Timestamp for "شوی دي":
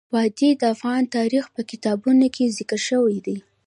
2.89-3.37